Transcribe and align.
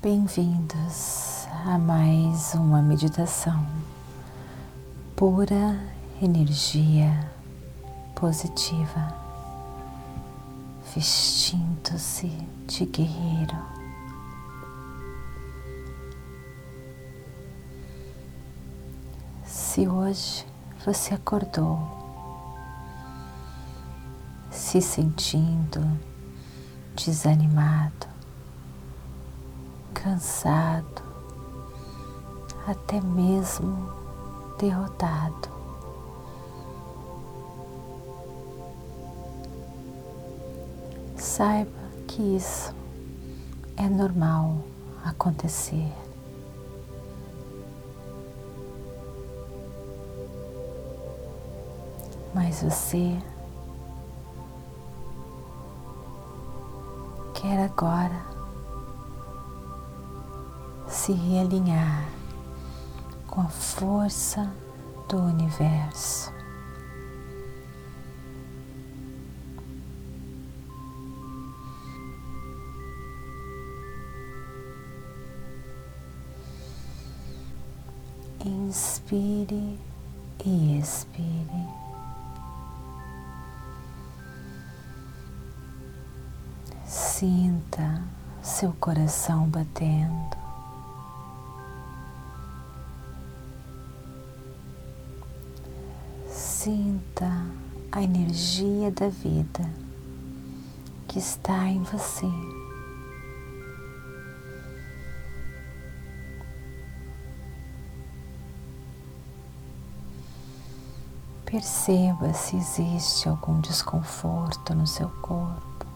Bem-vindos 0.00 1.48
a 1.66 1.76
mais 1.76 2.54
uma 2.54 2.80
meditação 2.80 3.66
pura 5.16 5.76
energia 6.22 7.28
positiva, 8.14 9.12
vestindo-se 10.94 12.28
de 12.68 12.84
guerreiro. 12.86 13.58
Se 19.44 19.88
hoje 19.88 20.46
você 20.86 21.14
acordou 21.14 21.76
se 24.48 24.80
sentindo 24.80 25.80
desanimado, 26.94 28.07
cansado, 30.02 31.02
até 32.66 33.00
mesmo 33.00 33.88
derrotado. 34.58 35.48
Saiba 41.16 41.70
que 42.06 42.36
isso 42.36 42.74
é 43.76 43.88
normal 43.88 44.58
acontecer. 45.04 45.92
Mas 52.34 52.62
você 52.62 53.18
quer 57.34 57.64
agora 57.64 58.37
se 60.88 61.12
realinhar 61.12 62.08
com 63.26 63.42
a 63.42 63.48
força 63.48 64.50
do 65.08 65.18
universo. 65.18 66.32
Inspire 78.44 79.78
e 80.44 80.78
expire. 80.78 81.68
Sinta 86.86 88.02
seu 88.42 88.72
coração 88.80 89.46
batendo. 89.48 90.37
Sinta 96.68 97.46
a 97.90 98.02
energia 98.02 98.90
da 98.90 99.08
vida 99.08 99.64
que 101.08 101.18
está 101.18 101.66
em 101.66 101.82
você. 101.82 102.26
Perceba 111.46 112.34
se 112.34 112.56
existe 112.56 113.30
algum 113.30 113.62
desconforto 113.62 114.74
no 114.74 114.86
seu 114.86 115.08
corpo. 115.22 115.86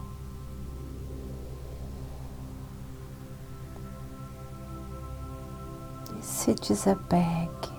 se 6.22 6.54
desapegue, 6.54 7.71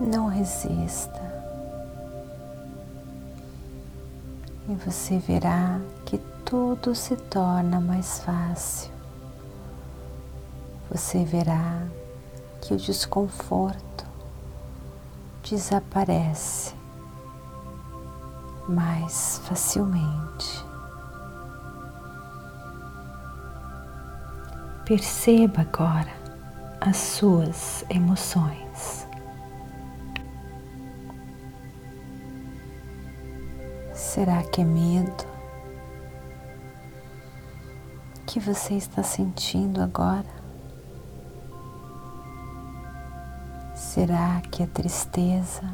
não 0.00 0.28
resista, 0.28 1.22
e 4.68 4.74
você 4.74 5.18
verá 5.18 5.80
que 6.04 6.18
tudo 6.44 6.94
se 6.94 7.16
torna 7.16 7.80
mais 7.80 8.20
fácil. 8.20 8.90
Você 10.90 11.24
verá 11.24 11.82
que 12.60 12.74
o 12.74 12.76
desconforto 12.76 14.04
desaparece 15.48 16.74
mais 18.68 19.40
facilmente. 19.44 20.64
Perceba 24.84 25.62
agora 25.62 26.12
as 26.80 26.96
suas 26.96 27.84
emoções. 27.88 29.05
Será 34.16 34.42
que 34.42 34.62
é 34.62 34.64
medo 34.64 35.26
que 38.24 38.40
você 38.40 38.72
está 38.72 39.02
sentindo 39.02 39.82
agora? 39.82 40.24
Será 43.74 44.40
que 44.50 44.62
é 44.62 44.66
tristeza? 44.66 45.70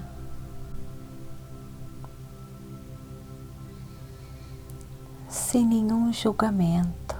Sem 5.28 5.64
nenhum 5.64 6.12
julgamento, 6.12 7.14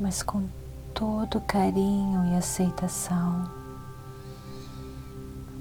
mas 0.00 0.22
com 0.22 0.48
todo 0.94 1.42
carinho 1.42 2.24
e 2.32 2.34
aceitação. 2.34 3.50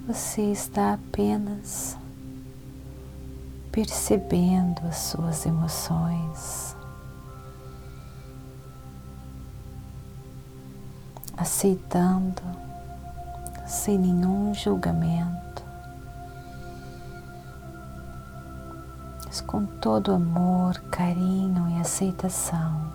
Você 0.07 0.43
está 0.43 0.93
apenas 0.93 1.97
percebendo 3.77 4.81
as 4.87 4.97
suas 4.97 5.45
emoções, 5.45 6.75
aceitando 11.37 12.41
sem 13.67 13.99
nenhum 13.99 14.51
julgamento, 14.51 15.61
mas 19.23 19.41
com 19.41 19.63
todo 19.63 20.11
amor, 20.11 20.79
carinho 20.89 21.69
e 21.69 21.79
aceitação. 21.79 22.91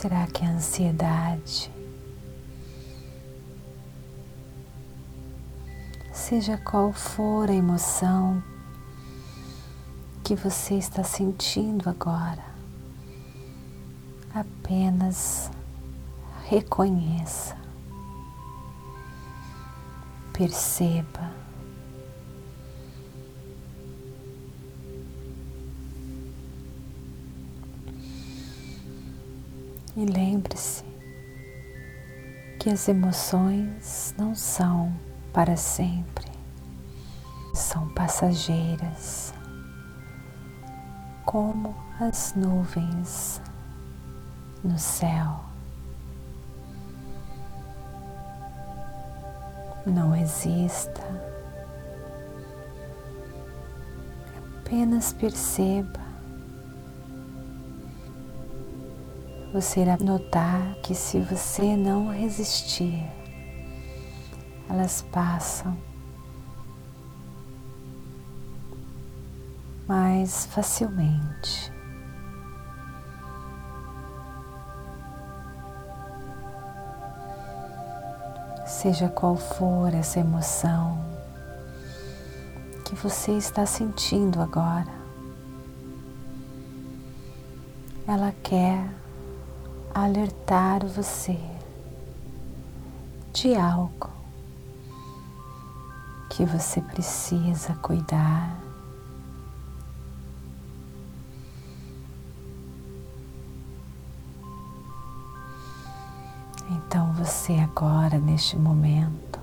Será 0.00 0.28
que 0.28 0.44
a 0.44 0.50
ansiedade, 0.50 1.68
seja 6.12 6.56
qual 6.56 6.92
for 6.92 7.50
a 7.50 7.52
emoção 7.52 8.40
que 10.22 10.36
você 10.36 10.74
está 10.74 11.02
sentindo 11.02 11.90
agora, 11.90 12.44
apenas 14.32 15.50
reconheça, 16.44 17.56
perceba. 20.32 21.47
E 29.98 30.04
lembre-se 30.06 30.84
que 32.60 32.70
as 32.70 32.86
emoções 32.86 34.14
não 34.16 34.32
são 34.32 34.94
para 35.32 35.56
sempre, 35.56 36.30
são 37.52 37.88
passageiras, 37.94 39.34
como 41.26 41.74
as 41.98 42.32
nuvens 42.36 43.42
no 44.62 44.78
céu. 44.78 45.40
Não 49.84 50.14
exista, 50.14 51.02
apenas 54.60 55.12
perceba 55.12 56.07
você 59.52 59.80
irá 59.80 59.96
notar 59.96 60.74
que 60.82 60.94
se 60.94 61.18
você 61.20 61.76
não 61.76 62.12
resistir, 62.12 63.02
elas 64.68 65.00
passam 65.10 65.76
mais 69.86 70.44
facilmente. 70.46 71.72
Seja 78.66 79.08
qual 79.08 79.34
for 79.34 79.92
essa 79.94 80.20
emoção 80.20 81.02
que 82.84 82.94
você 82.94 83.32
está 83.32 83.64
sentindo 83.64 84.40
agora. 84.40 84.92
Ela 88.06 88.32
quer 88.42 88.97
alertar 90.04 90.84
você 90.86 91.38
de 93.32 93.54
algo 93.54 94.10
que 96.30 96.44
você 96.44 96.80
precisa 96.80 97.74
cuidar. 97.74 98.56
Então 106.70 107.12
você 107.14 107.54
agora, 107.54 108.18
neste 108.18 108.56
momento, 108.56 109.38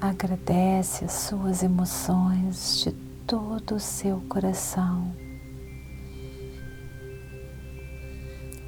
agradece 0.00 1.04
as 1.04 1.12
suas 1.12 1.62
emoções 1.62 2.80
de 2.80 2.92
todo 3.26 3.74
o 3.76 3.80
seu 3.80 4.20
coração. 4.28 5.23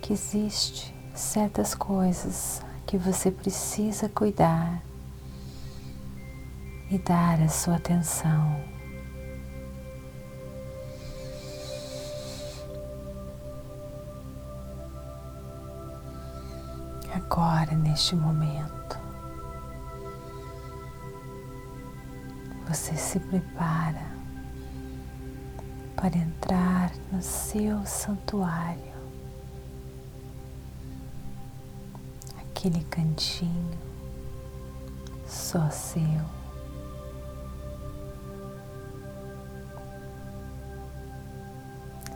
Que 0.06 0.12
existe 0.12 0.94
certas 1.16 1.74
coisas 1.74 2.62
que 2.86 2.96
você 2.96 3.28
precisa 3.28 4.08
cuidar 4.08 4.80
e 6.88 6.96
dar 6.96 7.42
a 7.42 7.48
sua 7.48 7.74
atenção. 7.74 8.62
Agora, 17.12 17.72
neste 17.72 18.14
momento, 18.14 19.00
você 22.68 22.94
se 22.94 23.18
prepara 23.18 24.06
para 25.96 26.16
entrar 26.16 26.92
no 27.10 27.20
seu 27.20 27.84
santuário, 27.84 28.95
aquele 32.56 32.82
cantinho 32.84 33.78
só 35.26 35.68
seu. 35.68 36.02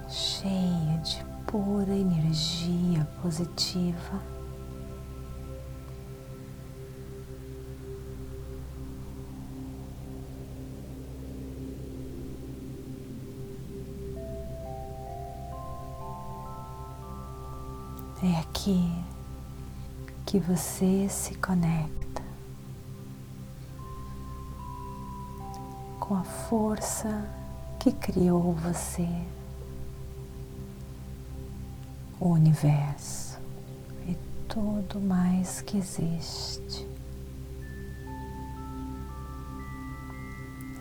cheia 0.08 0.98
de 1.04 1.22
pura 1.46 1.94
energia 1.94 3.06
positiva. 3.22 4.20
É 18.22 18.40
aqui 18.40 18.90
que 20.30 20.38
você 20.38 21.08
se 21.08 21.34
conecta 21.34 22.22
com 25.98 26.14
a 26.14 26.22
força 26.22 27.28
que 27.80 27.90
criou 27.90 28.52
você 28.52 29.08
o 32.20 32.28
universo 32.28 33.40
e 34.06 34.16
tudo 34.48 35.00
mais 35.00 35.62
que 35.62 35.78
existe. 35.78 36.86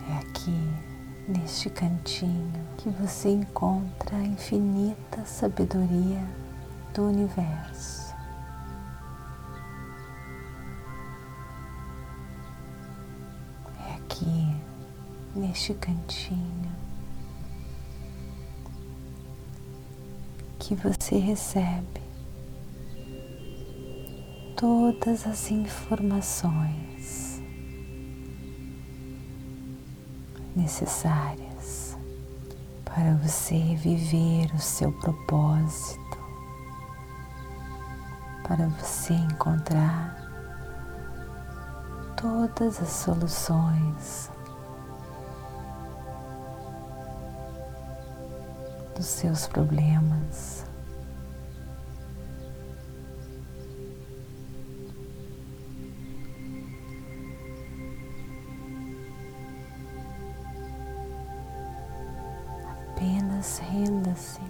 É 0.08 0.18
aqui, 0.18 0.74
neste 1.26 1.68
cantinho, 1.70 2.52
que 2.78 2.88
você 2.88 3.30
encontra 3.30 4.16
a 4.16 4.24
infinita 4.24 5.24
sabedoria 5.24 6.24
do 6.94 7.08
universo. 7.08 7.99
Neste 15.70 15.74
cantinho, 15.74 16.72
que 20.58 20.74
você 20.74 21.16
recebe 21.16 22.00
todas 24.56 25.26
as 25.26 25.50
informações 25.50 27.40
necessárias 30.56 31.96
para 32.84 33.14
você 33.14 33.76
viver 33.76 34.52
o 34.54 34.58
seu 34.58 34.92
propósito, 34.92 36.18
para 38.42 38.66
você 38.68 39.14
encontrar 39.14 40.16
todas 42.16 42.80
as 42.80 42.88
soluções 42.88 44.29
dos 49.00 49.06
seus 49.06 49.46
problemas. 49.46 50.66
apenas 62.90 63.58
renda-se 63.60 64.42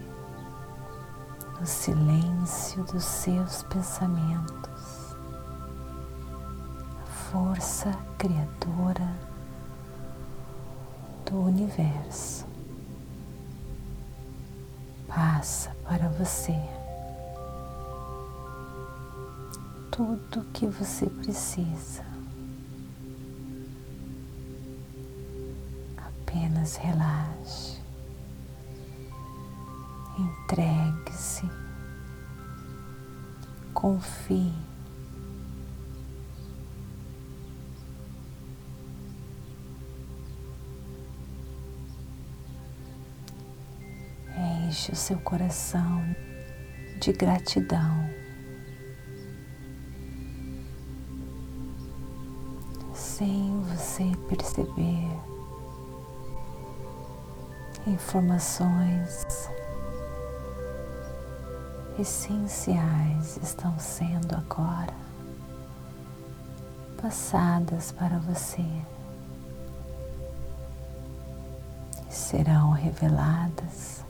no 1.61 1.64
silêncio 1.64 2.82
dos 2.87 3.05
seus 3.05 3.62
pensamentos, 3.62 5.17
a 7.00 7.06
força 7.31 7.97
criadora 8.19 9.14
do 11.25 11.38
universo 11.38 12.50
passa 15.20 15.76
para 15.84 16.08
você 16.08 16.58
tudo 19.90 20.46
que 20.55 20.67
você 20.67 21.05
precisa. 21.11 22.02
Apenas 25.99 26.76
relaxe. 26.76 27.78
Entregue-se, 30.18 31.47
confie. 33.75 34.70
Enche 44.80 44.92
o 44.92 44.96
seu 44.96 45.18
coração 45.18 46.02
de 46.99 47.12
gratidão. 47.12 48.08
Sem 52.94 53.60
você 53.60 54.10
perceber 54.26 55.06
informações 57.87 59.50
essenciais 61.99 63.37
estão 63.42 63.78
sendo 63.78 64.34
agora 64.34 64.94
passadas 67.02 67.92
para 67.92 68.18
você 68.20 68.64
e 72.08 72.14
serão 72.14 72.70
reveladas 72.70 74.08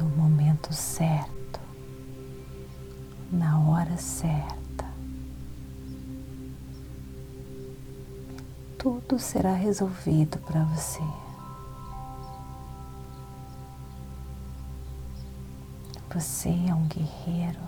no 0.00 0.08
momento 0.08 0.72
certo, 0.72 1.60
na 3.30 3.60
hora 3.60 3.98
certa. 3.98 4.86
Tudo 8.78 9.18
será 9.18 9.52
resolvido 9.52 10.38
para 10.38 10.64
você. 10.64 11.02
Você 16.14 16.48
é 16.48 16.74
um 16.74 16.86
guerreiro, 16.86 17.60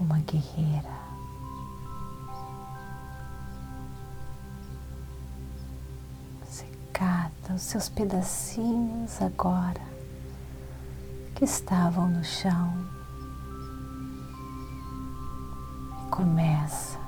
uma 0.00 0.18
guerreira. 0.20 1.02
Você 6.44 6.66
cata 6.94 7.52
os 7.52 7.62
seus 7.62 7.90
pedacinhos 7.90 9.20
agora 9.20 9.91
que 11.42 11.46
estavam 11.46 12.06
no 12.06 12.22
chão 12.22 12.72
começa 16.08 17.00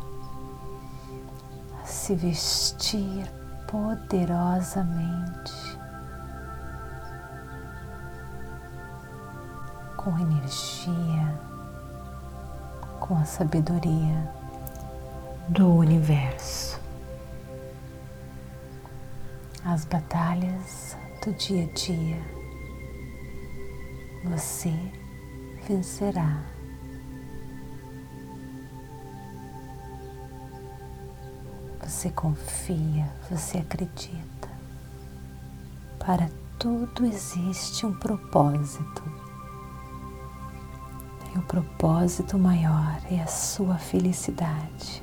a 1.81 1.87
se 1.87 2.17
vestir 2.17 3.31
poderosamente 3.69 5.79
com 9.97 10.19
energia, 10.19 11.41
com 12.99 13.17
a 13.17 13.25
sabedoria 13.25 14.29
do 15.49 15.77
universo. 15.77 16.81
As 19.65 19.85
batalhas 19.85 20.97
do 21.25 21.33
dia 21.35 21.71
a 21.71 21.73
dia, 21.73 22.44
você 24.25 24.75
vencerá. 25.69 26.43
Você 31.83 32.11
confia, 32.11 33.07
você 33.31 33.59
acredita. 33.59 34.49
Para 35.99 36.31
tudo 36.59 37.05
existe 37.05 37.85
um 37.85 37.93
propósito. 37.93 39.03
E 41.35 41.39
o 41.39 41.43
propósito 41.43 42.39
maior 42.39 43.01
é 43.11 43.21
a 43.21 43.27
sua 43.27 43.77
felicidade, 43.77 45.03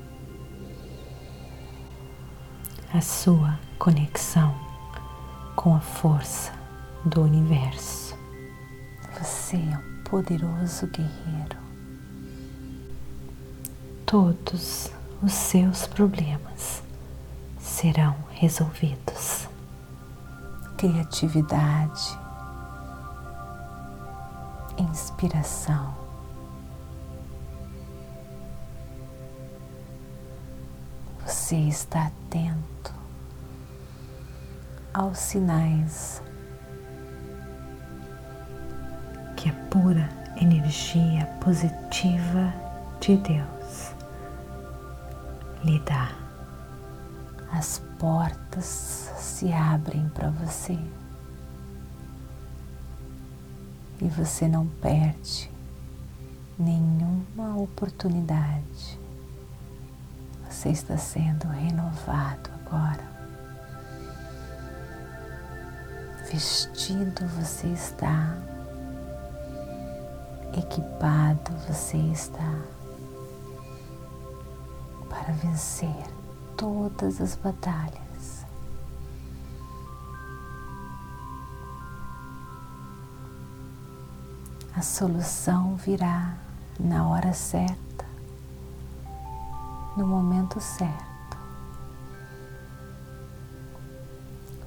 a 2.92 3.00
sua 3.00 3.58
conexão 3.78 4.54
com 5.54 5.74
a 5.74 5.80
força 5.80 6.52
do 7.04 7.22
universo. 7.22 8.01
Você 9.22 9.56
é 9.56 9.78
um 9.78 10.02
poderoso 10.02 10.88
guerreiro. 10.88 11.56
Todos 14.04 14.90
os 15.22 15.32
seus 15.32 15.86
problemas 15.86 16.82
serão 17.56 18.16
resolvidos. 18.32 19.48
Criatividade, 20.76 22.18
inspiração, 24.76 25.94
você 31.24 31.54
está 31.68 32.08
atento 32.08 32.92
aos 34.92 35.16
sinais 35.18 36.20
que 39.42 39.48
a 39.48 39.52
pura 39.68 40.08
energia 40.40 41.26
positiva 41.40 42.54
de 43.00 43.16
Deus 43.16 43.92
lhe 45.64 45.80
dá. 45.80 46.12
As 47.50 47.80
portas 47.98 48.64
se 49.18 49.52
abrem 49.52 50.08
para 50.10 50.30
você 50.30 50.78
e 54.00 54.06
você 54.10 54.46
não 54.46 54.64
perde 54.80 55.50
nenhuma 56.56 57.56
oportunidade. 57.56 58.96
Você 60.48 60.68
está 60.68 60.96
sendo 60.96 61.48
renovado 61.48 62.48
agora. 62.64 63.10
Vestido 66.30 67.26
você 67.26 67.66
está, 67.66 68.36
equipado 70.54 71.52
você 71.68 71.96
está 71.96 72.62
para 75.08 75.32
vencer 75.34 76.04
todas 76.56 77.20
as 77.20 77.36
batalhas. 77.36 78.46
A 84.74 84.80
solução 84.80 85.76
virá 85.76 86.36
na 86.80 87.06
hora 87.06 87.32
certa, 87.32 88.06
no 89.96 90.06
momento 90.06 90.60
certo. 90.60 91.36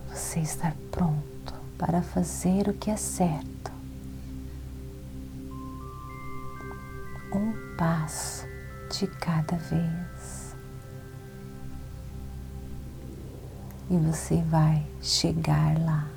Você 0.09 0.39
está 0.39 0.71
pronto 0.91 1.53
para 1.77 2.01
fazer 2.01 2.69
o 2.69 2.73
que 2.73 2.91
é 2.91 2.97
certo. 2.97 3.64
Um 7.35 7.75
passo 7.75 8.47
de 8.89 9.07
cada 9.07 9.57
vez. 9.57 10.55
E 13.89 13.97
você 13.97 14.41
vai 14.43 14.87
chegar 15.01 15.77
lá. 15.83 16.07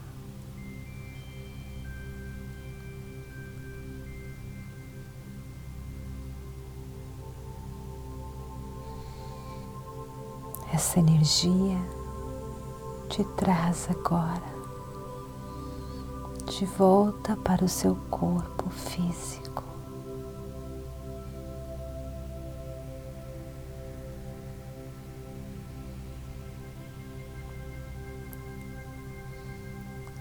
Essa 10.72 11.00
energia 11.00 11.76
te 13.08 13.25
traz 13.37 13.88
agora 13.90 14.40
de 16.46 16.64
volta 16.64 17.37
para 17.38 17.64
o 17.64 17.68
seu 17.68 17.96
corpo 18.08 18.70
físico. 18.70 19.67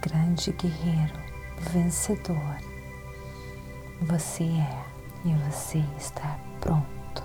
Grande 0.01 0.51
guerreiro, 0.51 1.13
vencedor, 1.72 2.58
você 4.01 4.44
é 4.44 4.86
e 5.25 5.34
você 5.50 5.84
está 5.98 6.39
pronto 6.62 7.24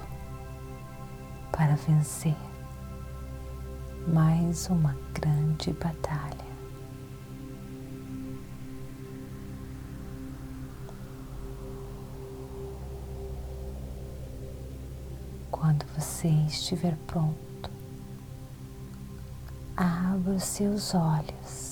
para 1.53 1.77
vencer 1.77 2.35
mais 4.07 4.69
uma 4.69 4.97
grande 5.15 5.73
batalha. 5.75 6.53
Quando 15.51 15.85
você 15.95 16.29
estiver 16.49 16.97
pronto, 17.07 17.71
abra 19.77 20.33
os 20.33 20.43
seus 20.43 20.95
olhos. 20.95 21.72